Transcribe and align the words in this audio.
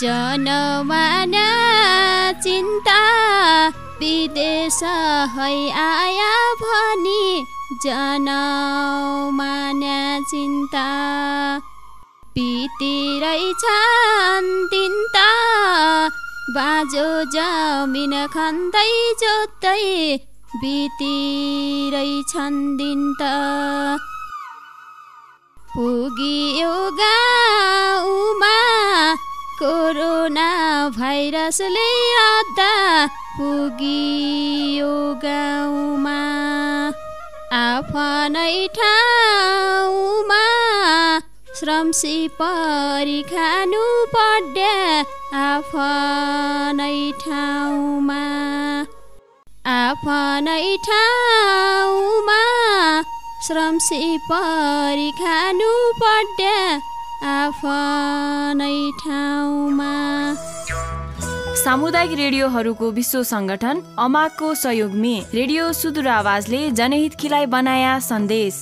जनमाना 0.00 1.48
चिन्ता 2.42 3.00
विदेश 4.00 4.78
है 5.34 5.50
आया 5.80 6.32
भनी 6.62 7.26
जनमाना 7.84 9.98
चिन्ता 10.30 10.86
बितिरहेछन् 12.36 12.88
तिनता 14.72 15.28
बाजो 16.56 17.06
जमिन 17.36 18.14
खन्दै 18.34 18.92
जोत्दै 19.22 19.84
बितिरहेछन् 20.62 22.60
दिन 22.80 23.00
त 23.20 23.22
पुगियो 25.76 26.74
गाउँमा 27.00 27.43
कोरोना 29.64 30.48
भाइरसले 30.96 31.90
अद्दा 32.22 32.72
पुगियो 33.36 34.90
गाउँमा 35.22 36.16
आफ्नै 37.60 38.66
ठाउँमा 38.76 40.42
श्रमसी 41.58 42.16
परि 42.40 43.20
खानु 43.30 43.84
पर्दा 44.14 44.74
आफ्नै 45.44 46.98
ठाउँमा। 47.24 48.22
आफ्नै 49.76 50.76
ठाउँमा 50.88 52.40
श्रमसी 53.46 54.02
परि 54.30 55.10
खानु 55.22 55.72
पर्दा 56.02 56.58
आफ्नै 57.38 58.76
ठाउँमा। 59.04 59.33
सामुदायिक 61.64 62.12
रेडियोहरूको 62.18 62.90
विश्व 62.90 63.22
संगठन 63.24 63.80
अमाको 63.98 64.48
सहयोगमे 64.54 65.12
रेडियो 65.34 65.72
सुदूर 65.72 66.08
आवाजले 66.14 66.60
जनहितकीलाई 66.80 67.46
बनाया 67.48 67.98
सन्देश। 68.04 68.58